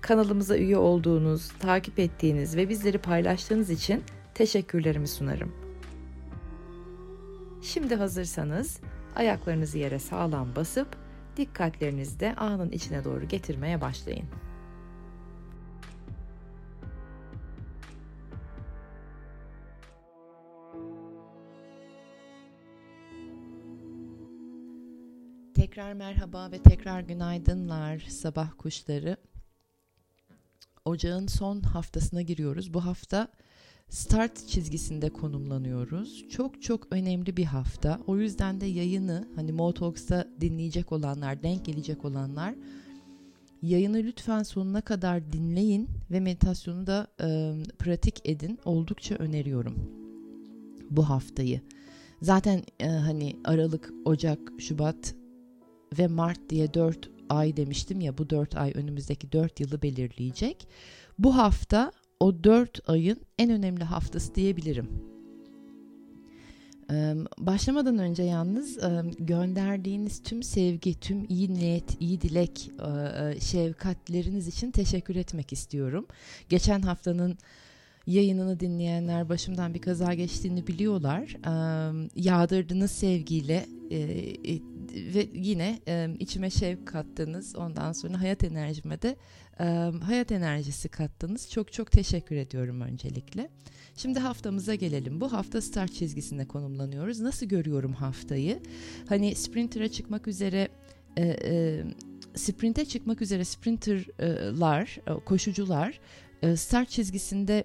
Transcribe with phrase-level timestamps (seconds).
[0.00, 4.02] Kanalımıza üye olduğunuz, takip ettiğiniz ve bizleri paylaştığınız için
[4.34, 5.52] teşekkürlerimi sunarım.
[7.62, 8.80] Şimdi hazırsanız
[9.16, 10.96] ayaklarınızı yere sağlam basıp
[11.36, 14.26] dikkatlerinizi de anın içine doğru getirmeye başlayın.
[25.54, 29.16] Tekrar merhaba ve tekrar günaydınlar sabah kuşları.
[30.84, 32.74] Ocağın son haftasına giriyoruz.
[32.74, 33.28] Bu hafta
[33.88, 36.28] start çizgisinde konumlanıyoruz.
[36.28, 38.00] Çok çok önemli bir hafta.
[38.06, 42.54] O yüzden de yayını hani Motalks'ta dinleyecek olanlar, denk gelecek olanlar
[43.62, 48.58] yayını lütfen sonuna kadar dinleyin ve meditasyonu da e, pratik edin.
[48.64, 49.74] Oldukça öneriyorum
[50.90, 51.60] bu haftayı.
[52.22, 55.14] Zaten e, hani Aralık, Ocak, Şubat
[55.98, 60.68] ve Mart diye dört ay demiştim ya bu dört ay önümüzdeki dört yılı belirleyecek.
[61.18, 64.88] Bu hafta o dört ayın en önemli haftası diyebilirim.
[67.38, 68.78] Başlamadan önce yalnız
[69.18, 72.70] gönderdiğiniz tüm sevgi, tüm iyi niyet, iyi dilek,
[73.40, 76.06] şefkatleriniz için teşekkür etmek istiyorum.
[76.48, 77.38] Geçen haftanın
[78.10, 81.36] yayınını dinleyenler başımdan bir kaza geçtiğini biliyorlar.
[82.16, 83.66] Yağdırdığınız sevgiyle
[84.94, 87.56] ve yine e, içime şevk kattınız.
[87.56, 89.16] Ondan sonra hayat enerjime de
[89.60, 89.64] e,
[90.04, 91.50] hayat enerjisi kattınız.
[91.50, 93.48] Çok çok teşekkür ediyorum öncelikle.
[93.96, 95.20] Şimdi haftamıza gelelim.
[95.20, 97.20] Bu hafta start çizgisinde konumlanıyoruz.
[97.20, 98.62] Nasıl görüyorum haftayı?
[99.08, 100.68] Hani sprinter'a çıkmak üzere
[101.16, 101.84] e, e,
[102.34, 106.00] sprinte çıkmak üzere sprinterlar, e, koşucular
[106.42, 107.64] e, start çizgisinde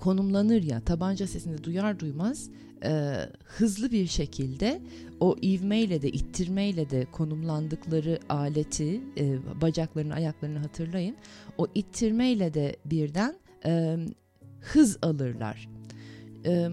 [0.00, 2.50] konumlanır ya tabanca sesini duyar duymaz
[2.84, 4.82] e, hızlı bir şekilde
[5.20, 11.16] o ivmeyle de ittirmeyle de konumlandıkları aleti e, bacaklarını ayaklarını hatırlayın.
[11.58, 13.34] O ittirmeyle de birden
[13.64, 13.96] e,
[14.60, 15.68] hız alırlar.
[16.46, 16.68] E,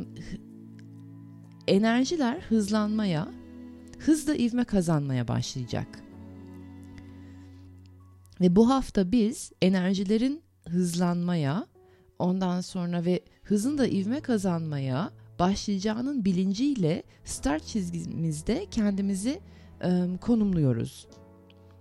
[1.68, 3.28] enerjiler hızlanmaya
[4.00, 5.88] hızla ivme kazanmaya başlayacak.
[8.42, 11.68] Ve bu hafta biz enerjilerin hızlanmaya
[12.20, 19.40] ondan sonra ve hızın da ivme kazanmaya başlayacağının bilinciyle start çizgimizde kendimizi
[19.84, 21.08] e, konumluyoruz.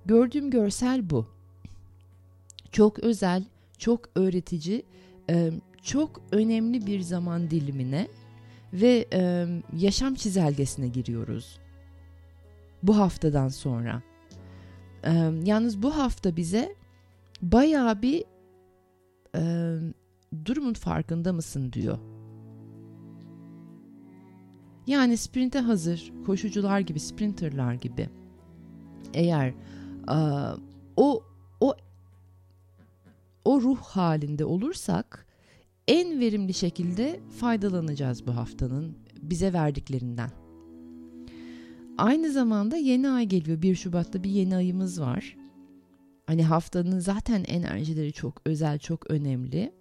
[0.06, 1.26] Gördüğüm görsel bu.
[2.72, 3.44] Çok özel,
[3.78, 4.82] çok öğretici,
[5.30, 5.50] e,
[5.82, 8.08] çok önemli bir zaman dilimine
[8.72, 11.58] ve e, yaşam çizelgesine giriyoruz.
[12.82, 14.02] Bu haftadan sonra.
[15.04, 15.12] E,
[15.44, 16.74] yalnız bu hafta bize
[17.42, 18.24] bayağı bir
[20.44, 21.98] durumun farkında mısın diyor.
[24.86, 28.08] Yani sprinte hazır koşucular gibi, sprinterlar gibi.
[29.14, 29.54] Eğer
[30.06, 30.54] a,
[30.96, 31.22] o
[31.60, 31.74] o
[33.44, 35.26] o ruh halinde olursak
[35.88, 40.30] en verimli şekilde faydalanacağız bu haftanın bize verdiklerinden.
[41.98, 43.62] Aynı zamanda yeni ay geliyor.
[43.62, 45.36] 1 Şubat'ta bir yeni ayımız var.
[46.26, 49.72] Hani haftanın zaten enerjileri çok özel, çok önemli.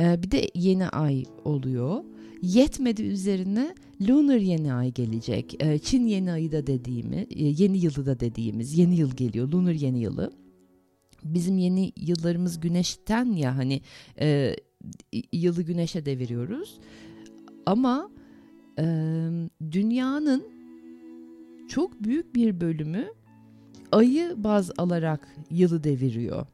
[0.00, 2.04] Ee, bir de yeni ay oluyor.
[2.42, 3.74] Yetmedi üzerine
[4.08, 5.62] Lunar yeni ay gelecek.
[5.62, 9.48] Ee, Çin yeni ayı da dediğimi, e, yeni yılı da dediğimiz yeni yıl geliyor.
[9.48, 10.32] Lunar yeni yılı.
[11.24, 13.80] Bizim yeni yıllarımız güneşten ya hani
[14.20, 14.56] e,
[15.32, 16.78] yılı güneşe deviriyoruz.
[17.66, 18.10] Ama
[18.78, 18.84] e,
[19.72, 20.44] dünyanın
[21.68, 23.06] çok büyük bir bölümü
[23.92, 26.46] ayı baz alarak yılı deviriyor.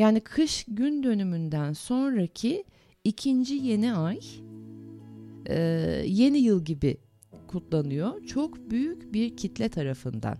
[0.00, 2.64] Yani kış gün dönümünden sonraki
[3.04, 4.20] ikinci yeni ay
[5.46, 5.58] e,
[6.06, 6.96] yeni yıl gibi
[7.48, 8.26] kutlanıyor.
[8.26, 10.38] Çok büyük bir kitle tarafından.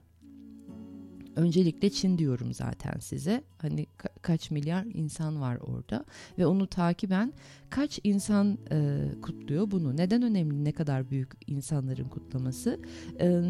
[1.37, 3.43] Öncelikle Çin diyorum zaten size.
[3.59, 6.05] Hani ka- kaç milyar insan var orada
[6.39, 7.33] ve onu takiben
[7.71, 9.97] kaç insan e, kutluyor bunu?
[9.97, 10.65] Neden önemli?
[10.65, 12.81] Ne kadar büyük insanların kutlaması?
[13.21, 13.43] E,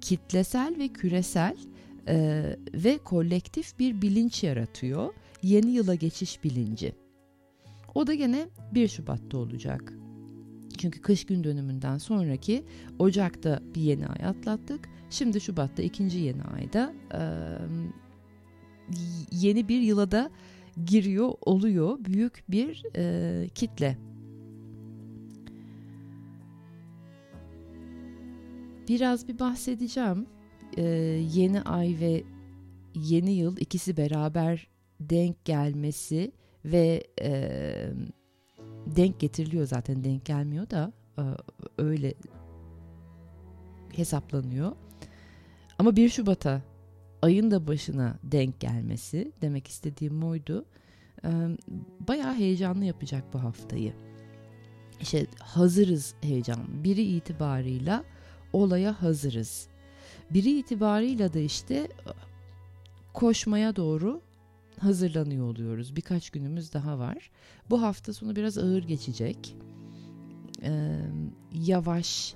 [0.00, 1.56] kitlesel ve küresel
[2.08, 2.44] e,
[2.74, 5.14] ve kolektif bir bilinç yaratıyor.
[5.42, 6.94] Yeni yıla geçiş bilinci.
[7.94, 9.92] O da gene 1 Şubat'ta olacak.
[10.78, 12.64] Çünkü kış gün dönümünden sonraki
[12.98, 14.88] Ocak'ta bir yeni ay atlattık.
[15.10, 17.22] Şimdi Şubat'ta ikinci yeni ayda e,
[19.32, 20.30] yeni bir yıla da
[20.86, 23.98] giriyor oluyor büyük bir e, kitle.
[28.88, 30.26] Biraz bir bahsedeceğim.
[30.76, 30.82] E,
[31.32, 32.24] yeni ay ve
[32.94, 34.68] yeni yıl ikisi beraber
[35.00, 36.32] denk gelmesi
[36.64, 37.92] ve e,
[38.86, 41.22] denk getiriliyor zaten denk gelmiyor da e,
[41.78, 42.14] öyle
[43.96, 44.72] hesaplanıyor.
[45.78, 46.62] Ama 1 Şubat'a
[47.22, 50.64] ayın da başına denk gelmesi demek istediğim oydu.
[51.24, 51.28] E,
[52.08, 53.92] bayağı heyecanlı yapacak bu haftayı.
[55.00, 56.84] İşte hazırız heyecan.
[56.84, 58.04] Biri itibarıyla
[58.52, 59.68] olaya hazırız.
[60.30, 61.88] Biri itibarıyla da işte
[63.14, 64.20] koşmaya doğru
[64.78, 65.96] hazırlanıyor oluyoruz.
[65.96, 67.30] Birkaç günümüz daha var.
[67.70, 69.56] Bu hafta sonu biraz ağır geçecek.
[70.62, 71.00] Ee,
[71.54, 72.34] yavaş,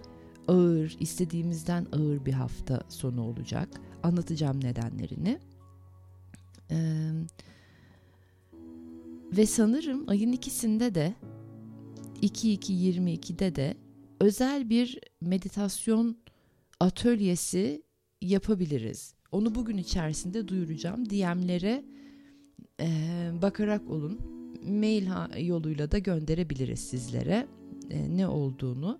[0.48, 3.68] ağır, istediğimizden ağır bir hafta sonu olacak.
[4.02, 5.38] Anlatacağım nedenlerini.
[6.70, 7.10] Ee,
[9.36, 11.14] ve sanırım ayın ikisinde de
[12.22, 13.76] 2-2-22'de de
[14.20, 16.16] özel bir meditasyon
[16.80, 17.83] atölyesi
[18.24, 19.14] yapabiliriz.
[19.32, 21.10] Onu bugün içerisinde duyuracağım.
[21.10, 21.84] DM'lere
[22.80, 22.88] e,
[23.42, 24.20] bakarak olun.
[24.68, 25.08] Mail
[25.46, 27.46] yoluyla da gönderebiliriz sizlere
[27.90, 28.98] e, ne olduğunu.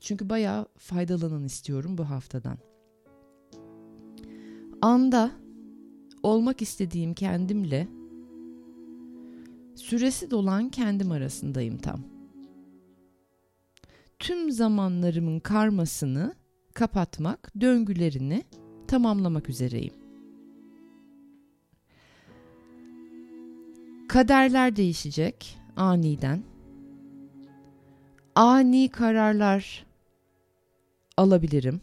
[0.00, 2.58] Çünkü bayağı faydalanın istiyorum bu haftadan.
[4.82, 5.30] Anda
[6.22, 7.88] olmak istediğim kendimle
[9.74, 12.04] süresi dolan kendim arasındayım tam.
[14.18, 16.39] Tüm zamanlarımın karmasını
[16.74, 18.44] kapatmak, döngülerini
[18.88, 19.94] tamamlamak üzereyim.
[24.08, 26.42] Kaderler değişecek aniden.
[28.34, 29.86] Ani kararlar
[31.16, 31.80] alabilirim.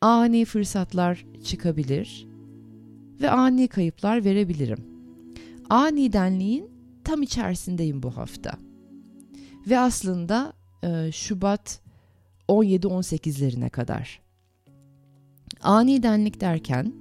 [0.00, 2.28] Ani fırsatlar çıkabilir
[3.20, 4.86] ve ani kayıplar verebilirim.
[5.70, 6.70] Anidenliğin
[7.04, 8.52] tam içerisindeyim bu hafta.
[9.66, 10.52] Ve aslında
[10.82, 11.80] e, Şubat
[12.48, 14.20] 17-18'lerine kadar.
[15.62, 16.92] Anidenlik derken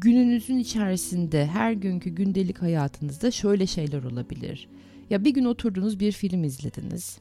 [0.00, 4.68] gününüzün içerisinde her günkü gündelik hayatınızda şöyle şeyler olabilir.
[5.10, 7.18] Ya bir gün oturdunuz bir film izlediniz.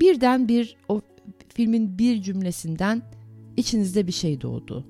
[0.00, 1.00] Birden bir o
[1.54, 3.02] filmin bir cümlesinden
[3.56, 4.84] içinizde bir şey doğdu.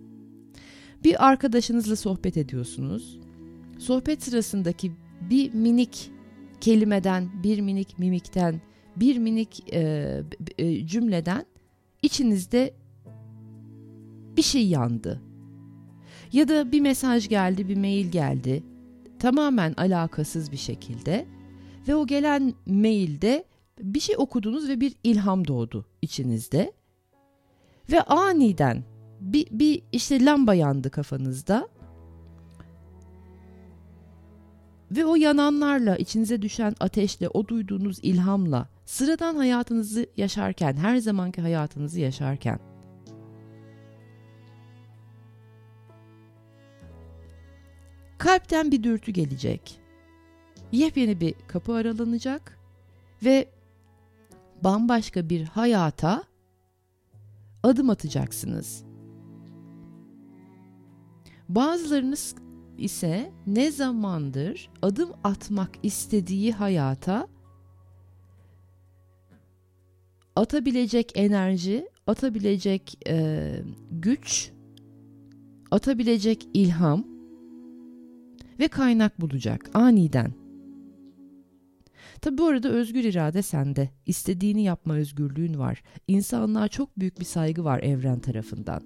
[1.05, 3.19] Bir arkadaşınızla sohbet ediyorsunuz.
[3.79, 4.93] Sohbet sırasındaki
[5.31, 6.11] bir minik
[6.61, 8.61] kelimeden, bir minik mimikten,
[8.97, 10.23] bir minik e,
[10.59, 11.47] e, cümleden
[12.03, 12.75] içinizde
[14.37, 15.21] bir şey yandı.
[16.33, 18.63] Ya da bir mesaj geldi, bir mail geldi.
[19.19, 21.27] Tamamen alakasız bir şekilde
[21.89, 23.45] ve o gelen mailde
[23.81, 26.73] bir şey okudunuz ve bir ilham doğdu içinizde.
[27.93, 28.85] Ve aniden
[29.21, 31.69] bir, bir işte lamba yandı kafanızda.
[34.91, 42.01] Ve o yananlarla, içinize düşen ateşle, o duyduğunuz ilhamla sıradan hayatınızı yaşarken, her zamanki hayatınızı
[42.01, 42.59] yaşarken
[48.25, 49.81] kalpten bir dürtü gelecek.
[50.73, 52.59] Yepyeni bir kapı aralanacak
[53.25, 53.49] ve
[54.65, 56.25] bambaşka bir hayata
[57.63, 58.85] adım atacaksınız.
[61.49, 62.35] Bazılarınız
[62.79, 67.29] ise ne zamandır adım atmak istediği hayata
[70.37, 73.51] atabilecek enerji, atabilecek e,
[73.91, 74.51] güç,
[75.71, 77.05] atabilecek ilham
[78.61, 80.33] ve kaynak bulacak aniden.
[82.21, 83.91] Tabi bu arada özgür irade sende.
[84.07, 85.83] İstediğini yapma özgürlüğün var.
[86.09, 88.83] İnsanlığa çok büyük bir saygı var evren tarafından.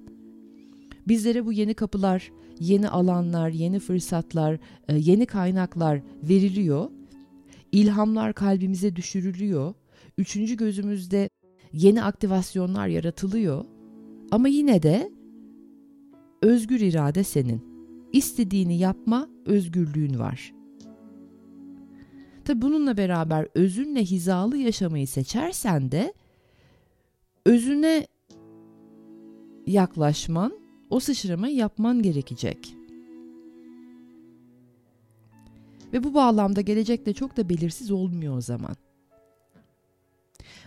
[1.09, 6.91] Bizlere bu yeni kapılar, yeni alanlar, yeni fırsatlar, e, yeni kaynaklar veriliyor.
[7.73, 9.75] İlhamlar kalbimize düşürülüyor.
[10.19, 11.31] Üçüncü gözümüzde
[11.73, 13.65] yeni aktivasyonlar yaratılıyor.
[14.31, 15.13] Ama yine de
[16.43, 17.69] özgür irade senin.
[18.13, 20.55] İstediğini yapma özgürlüğün var.
[22.45, 26.15] Tabi bununla beraber özünle hizalı yaşamayı seçersen de
[27.47, 28.07] özüne
[29.67, 30.53] yaklaşman,
[30.91, 32.75] o sıçramayı yapman gerekecek.
[35.93, 38.77] Ve bu bağlamda gelecekte çok da belirsiz olmuyor o zaman.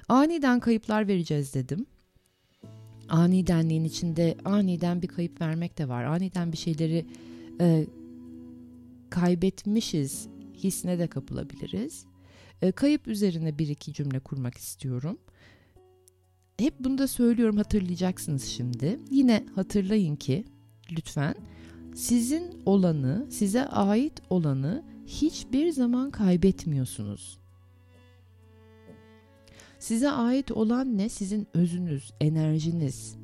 [0.09, 1.85] Aniden kayıplar vereceğiz dedim.
[3.09, 6.03] Anidenliğin içinde aniden bir kayıp vermek de var.
[6.03, 7.05] Aniden bir şeyleri
[7.61, 7.85] e,
[9.09, 10.27] kaybetmişiz
[10.63, 12.05] hissine de kapılabiliriz.
[12.61, 15.17] E, kayıp üzerine bir iki cümle kurmak istiyorum.
[16.59, 18.99] Hep bunu da söylüyorum hatırlayacaksınız şimdi.
[19.11, 20.45] Yine hatırlayın ki
[20.91, 21.35] lütfen
[21.95, 27.40] sizin olanı, size ait olanı hiçbir zaman kaybetmiyorsunuz.
[29.81, 31.09] Size ait olan ne?
[31.09, 33.15] Sizin özünüz, enerjiniz.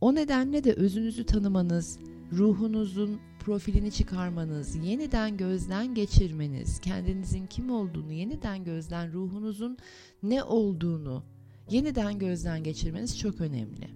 [0.00, 1.98] O nedenle de özünüzü tanımanız,
[2.32, 9.78] ruhunuzun profilini çıkarmanız, yeniden gözden geçirmeniz, kendinizin kim olduğunu yeniden gözden, ruhunuzun
[10.22, 11.24] ne olduğunu
[11.70, 13.90] yeniden gözden geçirmeniz çok önemli.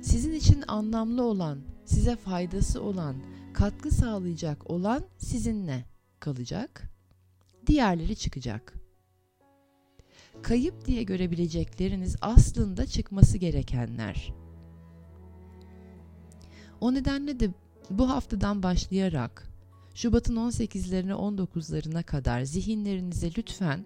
[0.00, 3.16] Sizin için anlamlı olan, size faydası olan,
[3.54, 5.84] katkı sağlayacak olan sizinle
[6.20, 6.91] kalacak.
[7.66, 8.74] Diğerleri çıkacak.
[10.42, 14.32] Kayıp diye görebilecekleriniz aslında çıkması gerekenler.
[16.80, 17.50] O nedenle de
[17.90, 19.48] bu haftadan başlayarak
[19.94, 23.84] Şubat'ın 18'lerine 19'larına kadar zihinlerinize lütfen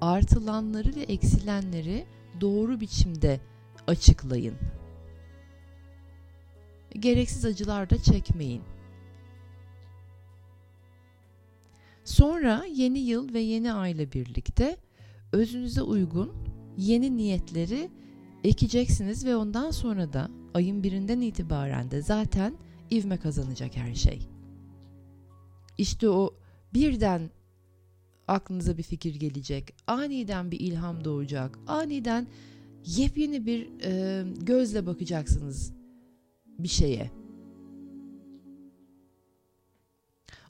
[0.00, 2.06] artılanları ve eksilenleri
[2.40, 3.40] doğru biçimde
[3.86, 4.54] açıklayın.
[6.98, 8.62] Gereksiz acılar da çekmeyin.
[12.04, 14.76] Sonra yeni yıl ve yeni ay ile birlikte
[15.32, 16.32] özünüze uygun
[16.76, 17.90] yeni niyetleri
[18.44, 22.54] ekeceksiniz ve ondan sonra da ayın birinden itibaren de zaten
[22.90, 24.28] ivme kazanacak her şey.
[25.78, 26.34] İşte o
[26.74, 27.30] birden
[28.28, 32.26] aklınıza bir fikir gelecek, aniden bir ilham doğacak, aniden
[32.86, 35.72] yepyeni bir e, gözle bakacaksınız
[36.58, 37.19] bir şeye.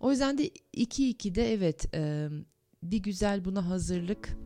[0.00, 2.28] O yüzden de 2-2'de evet e,
[2.82, 4.36] bir güzel buna hazırlık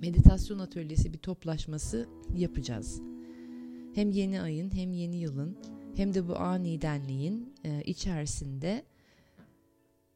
[0.00, 3.00] meditasyon atölyesi bir toplaşması yapacağız.
[3.94, 5.56] Hem yeni ayın hem yeni yılın
[5.96, 8.84] hem de bu anidenliğin e, içerisinde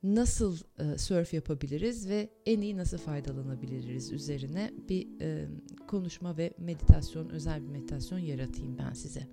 [0.02, 5.48] nasıl e, surf yapabiliriz ve en iyi nasıl faydalanabiliriz üzerine bir e,
[5.88, 9.28] konuşma ve meditasyon, özel bir meditasyon yaratayım ben size.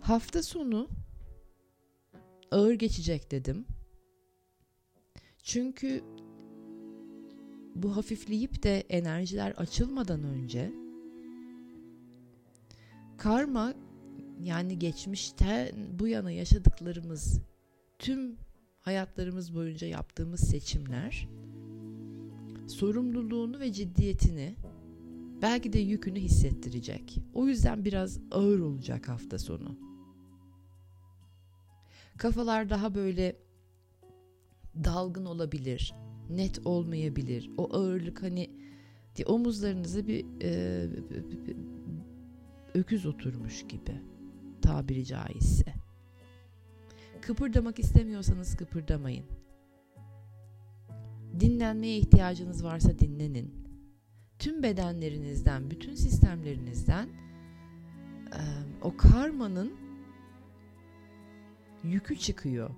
[0.00, 0.88] Hafta sonu
[2.50, 3.66] ağır geçecek dedim.
[5.42, 6.02] Çünkü
[7.74, 10.72] bu hafifleyip de enerjiler açılmadan önce
[13.18, 13.74] karma
[14.42, 17.40] yani geçmişte bu yana yaşadıklarımız
[17.98, 18.36] tüm
[18.80, 21.28] hayatlarımız boyunca yaptığımız seçimler
[22.68, 24.54] sorumluluğunu ve ciddiyetini
[25.42, 27.18] belki de yükünü hissettirecek.
[27.34, 29.85] O yüzden biraz ağır olacak hafta sonu.
[32.18, 33.36] Kafalar daha böyle
[34.84, 35.94] dalgın olabilir,
[36.30, 37.50] net olmayabilir.
[37.56, 38.50] O ağırlık hani
[39.26, 40.88] omuzlarınızı bir, e,
[42.74, 44.02] öküz oturmuş gibi
[44.62, 45.74] tabiri caizse.
[47.20, 49.26] Kıpırdamak istemiyorsanız kıpırdamayın.
[51.40, 53.54] Dinlenmeye ihtiyacınız varsa dinlenin.
[54.38, 57.08] Tüm bedenlerinizden, bütün sistemlerinizden
[58.32, 58.40] e,
[58.82, 59.85] o karmanın
[61.86, 62.70] yükü çıkıyor.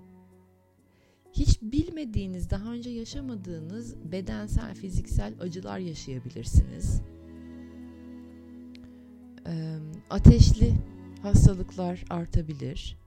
[1.33, 7.01] Hiç bilmediğiniz, daha önce yaşamadığınız bedensel, fiziksel acılar yaşayabilirsiniz.
[9.47, 9.77] E,
[10.09, 10.73] ateşli
[11.21, 12.99] hastalıklar artabilir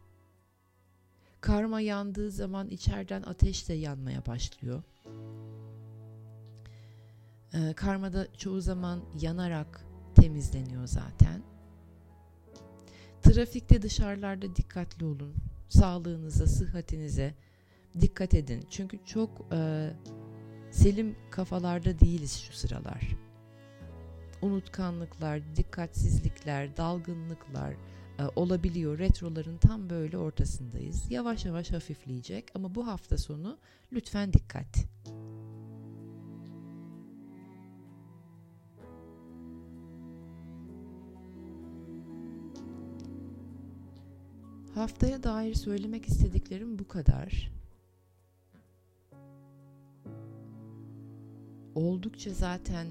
[1.42, 4.82] Karma yandığı zaman içeriden ateş de yanmaya başlıyor.
[7.54, 11.42] Ee, karma da çoğu zaman yanarak temizleniyor zaten.
[13.22, 15.34] Trafikte dışarılarda dikkatli olun.
[15.72, 17.34] Sağlığınıza, sıhhatinize
[18.00, 18.66] dikkat edin.
[18.70, 19.90] Çünkü çok e,
[20.70, 23.08] selim kafalarda değiliz şu sıralar.
[24.42, 27.72] Unutkanlıklar, dikkatsizlikler, dalgınlıklar,
[28.18, 28.98] e, olabiliyor.
[28.98, 31.10] Retroların tam böyle ortasındayız.
[31.10, 33.58] Yavaş yavaş hafifleyecek ama bu hafta sonu
[33.92, 34.84] lütfen dikkat.
[44.82, 47.52] Haftaya dair söylemek istediklerim bu kadar.
[51.74, 52.86] Oldukça zaten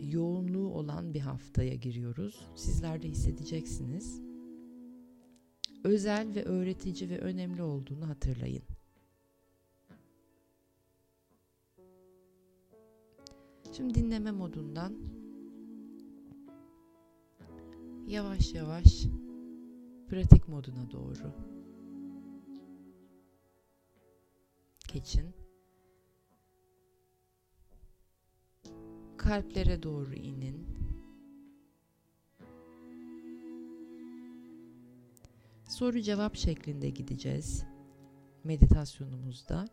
[0.00, 2.46] yoğunluğu olan bir haftaya giriyoruz.
[2.56, 4.20] Sizler de hissedeceksiniz
[5.84, 8.64] özel ve öğretici ve önemli olduğunu hatırlayın.
[13.72, 14.92] Şimdi dinleme modundan
[18.08, 19.06] yavaş yavaş
[20.10, 21.34] pratik moduna doğru
[24.92, 25.34] geçin.
[29.16, 30.78] Kalplere doğru inin.
[35.78, 37.64] soru cevap şeklinde gideceğiz
[38.44, 39.64] meditasyonumuzda.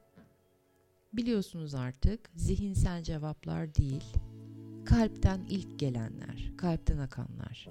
[1.14, 4.04] Biliyorsunuz artık zihinsel cevaplar değil,
[4.86, 7.70] kalpten ilk gelenler, kalpten akanlar.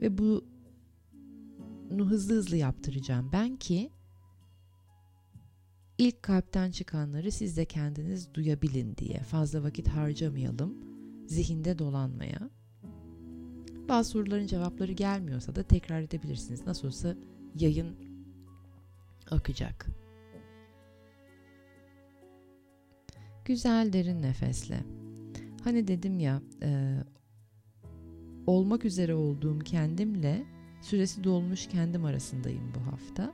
[0.00, 0.18] Ve
[1.92, 3.90] bunu hızlı hızlı yaptıracağım ben ki
[5.98, 10.74] ilk kalpten çıkanları siz de kendiniz duyabilin diye fazla vakit harcamayalım
[11.26, 12.50] zihinde dolanmaya.
[13.88, 16.66] Bazı soruların cevapları gelmiyorsa da tekrar edebilirsiniz.
[16.66, 17.16] Nasıl olsa
[17.58, 17.96] yayın
[19.30, 19.86] akacak.
[23.44, 24.84] Güzel derin nefesle.
[25.64, 26.98] Hani dedim ya e,
[28.46, 33.32] olmak üzere olduğum kendimle süresi dolmuş kendim arasındayım bu hafta.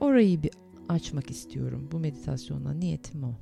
[0.00, 0.50] Orayı bir
[0.88, 3.34] açmak istiyorum bu meditasyonla niyetim o.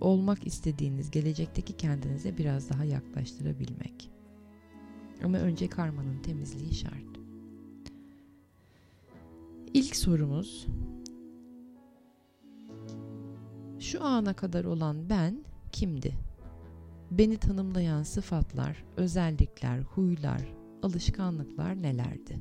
[0.00, 4.10] Olmak istediğiniz gelecekteki kendinize biraz daha yaklaştırabilmek.
[5.24, 7.12] Ama önce karmanın temizliği şart.
[9.74, 10.66] İlk sorumuz
[13.78, 16.14] şu ana kadar olan ben kimdi?
[17.18, 20.42] Beni tanımlayan sıfatlar, özellikler, huylar,
[20.82, 22.40] alışkanlıklar nelerdi?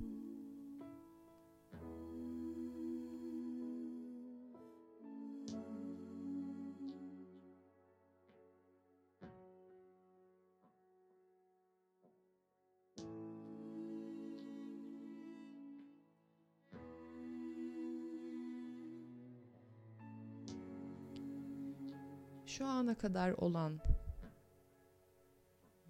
[22.46, 23.80] Şu ana kadar olan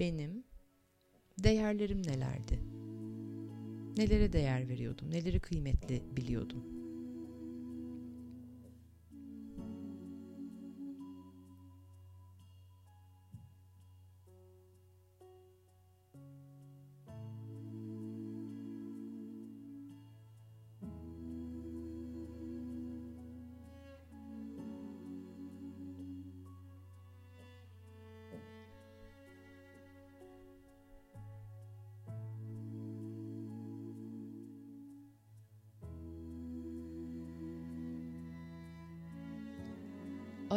[0.01, 0.43] benim
[1.37, 2.59] değerlerim nelerdi?
[3.97, 5.11] Nelere değer veriyordum?
[5.11, 6.63] Neleri kıymetli biliyordum?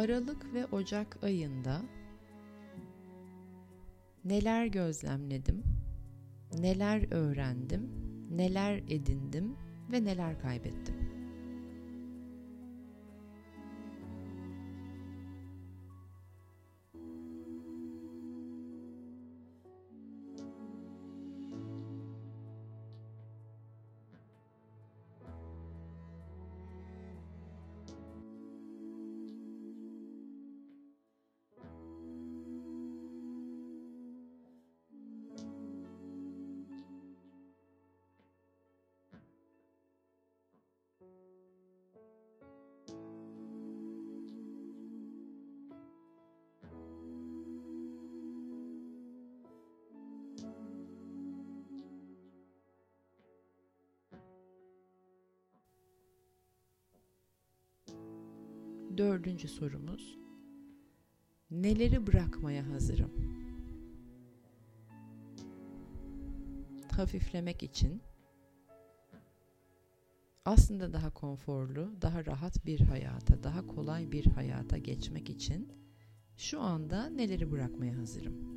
[0.05, 1.81] Aralık ve Ocak ayında
[4.25, 5.63] neler gözlemledim,
[6.53, 7.89] neler öğrendim,
[8.31, 9.55] neler edindim
[9.91, 11.14] ve neler kaybettim?
[58.97, 60.17] Dördüncü sorumuz.
[61.51, 63.11] Neleri bırakmaya hazırım?
[66.91, 68.01] Hafiflemek için
[70.45, 75.69] aslında daha konforlu, daha rahat bir hayata, daha kolay bir hayata geçmek için
[76.37, 78.54] şu anda neleri bırakmaya hazırım?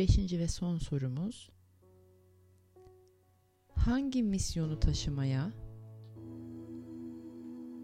[0.00, 1.50] Beşinci ve son sorumuz.
[3.74, 5.52] Hangi misyonu taşımaya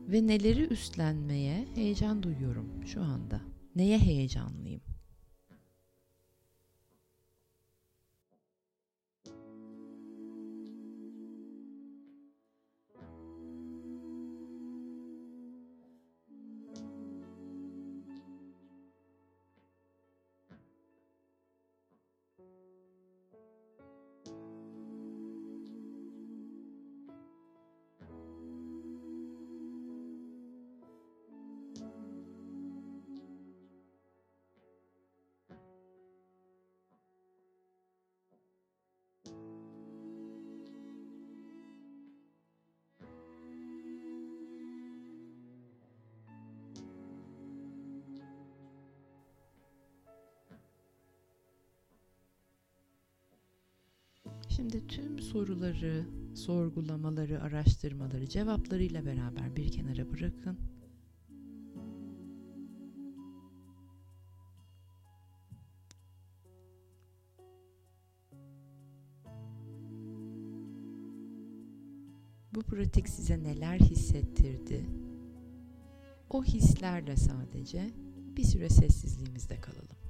[0.09, 3.41] ve neleri üstlenmeye heyecan duyuyorum şu anda?
[3.75, 4.56] Neye heyecanlıyım?
[54.57, 60.59] Şimdi tüm soruları, sorgulamaları, araştırmaları cevaplarıyla beraber bir kenara bırakın.
[72.55, 74.87] Bu pratik size neler hissettirdi?
[76.31, 77.91] O hislerle sadece
[78.37, 80.06] bir süre sessizliğimizde kalalım.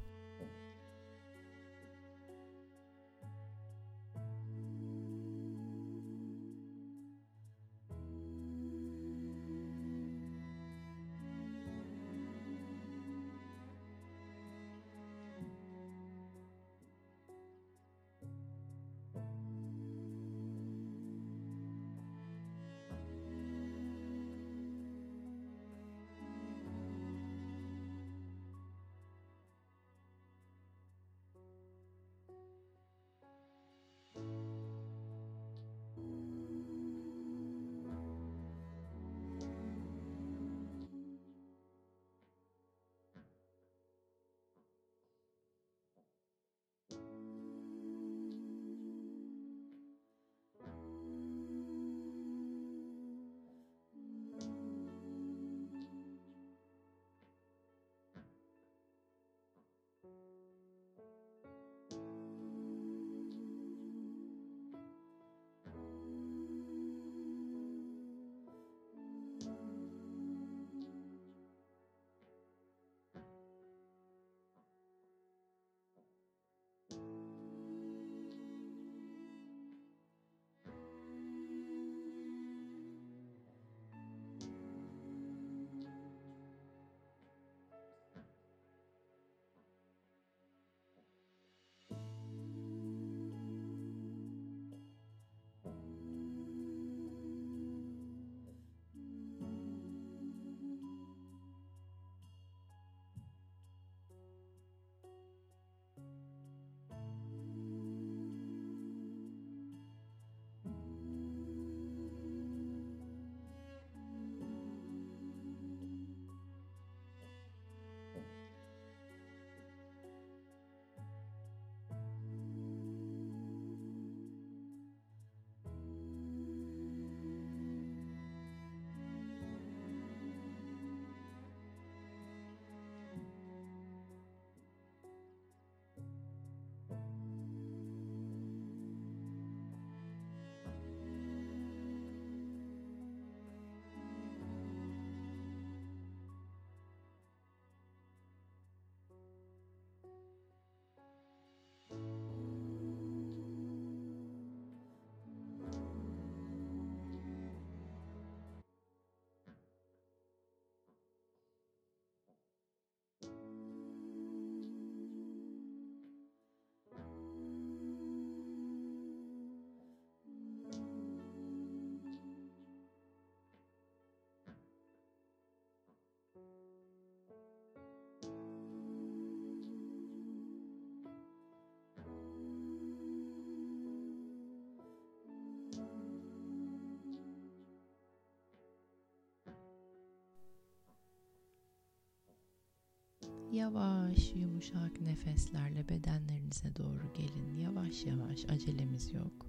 [193.53, 197.57] Yavaş, yumuşak nefeslerle bedenlerinize doğru gelin.
[197.57, 199.47] Yavaş yavaş, acelemiz yok.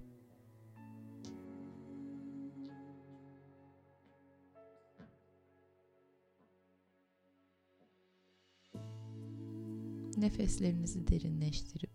[10.16, 11.90] Nefeslerinizi derinleştirip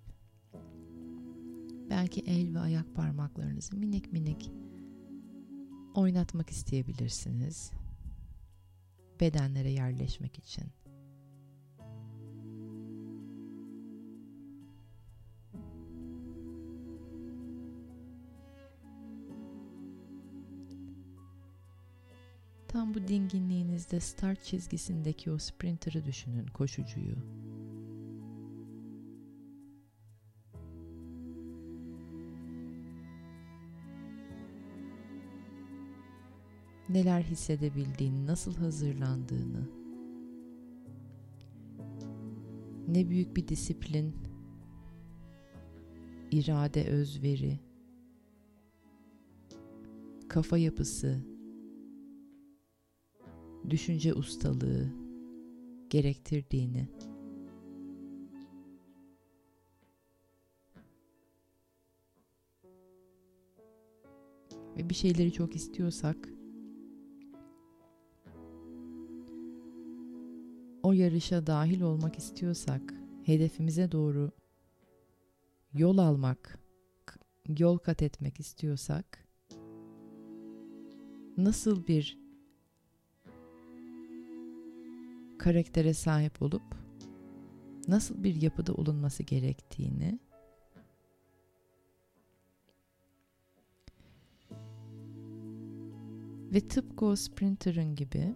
[1.89, 4.51] belki el ve ayak parmaklarınızı minik minik
[5.93, 7.71] oynatmak isteyebilirsiniz.
[9.19, 10.82] Bedenlere yerleşmek için.
[22.93, 27.15] Bu dinginliğinizde start çizgisindeki o sprinter'ı düşünün, koşucuyu.
[36.89, 39.69] Neler hissedebildiğini, nasıl hazırlandığını.
[42.87, 44.15] Ne büyük bir disiplin,
[46.31, 47.59] irade, özveri,
[50.29, 51.32] kafa yapısı,
[53.73, 54.87] düşünce ustalığı
[55.89, 56.87] gerektirdiğini.
[64.77, 66.29] Ve bir şeyleri çok istiyorsak
[70.83, 74.31] o yarışa dahil olmak istiyorsak, hedefimize doğru
[75.73, 76.59] yol almak,
[77.57, 79.27] yol kat etmek istiyorsak
[81.37, 82.22] nasıl bir
[85.43, 86.63] karaktere sahip olup
[87.87, 90.19] nasıl bir yapıda olunması gerektiğini
[96.53, 98.35] ve tıpkı o sprinter'ın gibi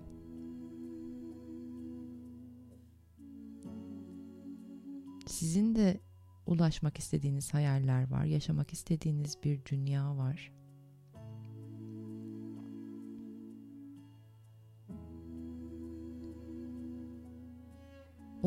[5.27, 5.99] sizin de
[6.47, 10.56] ulaşmak istediğiniz hayaller var, yaşamak istediğiniz bir dünya var.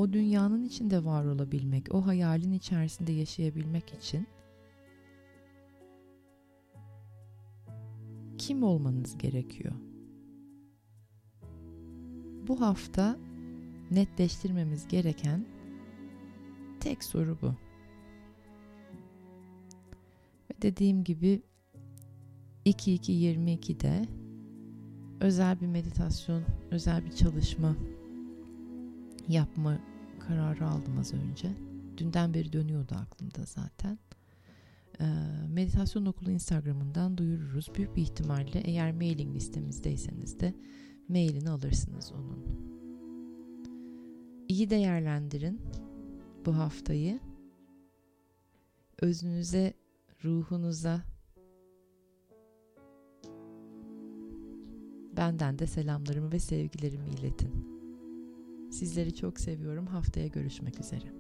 [0.00, 4.26] O dünyanın içinde var olabilmek, o hayalin içerisinde yaşayabilmek için
[8.38, 9.74] kim olmanız gerekiyor?
[12.48, 13.16] Bu hafta
[13.90, 15.44] netleştirmemiz gereken
[16.80, 17.54] tek soru bu.
[20.50, 21.42] Ve dediğim gibi
[22.66, 24.06] 2222'de
[25.20, 27.76] özel bir meditasyon, özel bir çalışma
[29.28, 29.89] yapma
[30.30, 31.52] kararı aldım az önce.
[31.96, 33.98] Dünden beri dönüyordu aklımda zaten.
[35.00, 35.04] Ee,
[35.48, 37.70] meditasyon okulu Instagram'ından duyururuz.
[37.74, 40.54] Büyük bir ihtimalle eğer mailing listemizdeyseniz de
[41.08, 42.44] mailini alırsınız onun.
[44.48, 45.60] İyi değerlendirin
[46.46, 47.20] bu haftayı.
[49.00, 49.74] Özünüze,
[50.24, 51.02] ruhunuza
[55.16, 57.69] benden de selamlarımı ve sevgilerimi iletin.
[58.70, 59.86] Sizleri çok seviyorum.
[59.86, 61.19] Haftaya görüşmek üzere.